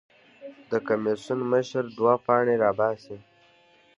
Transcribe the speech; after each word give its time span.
د 0.71 0.71
کمېسیون 0.87 1.39
مشر 1.51 1.83
دوه 1.97 2.13
پاڼې 2.25 2.55
راباسي. 2.63 3.17